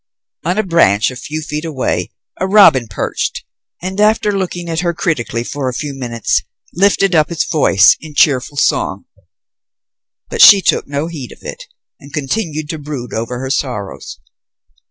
On 0.43 0.57
a 0.57 0.63
branch 0.63 1.11
a 1.11 1.15
few 1.15 1.43
feet 1.43 1.63
away, 1.63 2.09
a 2.39 2.47
robin 2.47 2.87
perched, 2.87 3.43
and 3.83 4.01
after 4.01 4.31
looking 4.31 4.67
at 4.67 4.79
her 4.79 4.95
critically 4.95 5.43
for 5.43 5.69
a 5.69 5.75
few 5.75 5.93
moments 5.93 6.41
lifted 6.73 7.13
up 7.13 7.29
its 7.29 7.43
voice 7.45 7.95
in 8.01 8.15
cheerful 8.15 8.57
song. 8.57 9.05
But 10.27 10.41
she 10.41 10.59
took 10.59 10.87
no 10.87 11.05
heed 11.05 11.31
of 11.31 11.43
it, 11.43 11.65
and 11.99 12.11
continued 12.11 12.67
to 12.71 12.79
brood 12.79 13.13
over 13.13 13.37
her 13.41 13.51
sorrows. 13.51 14.19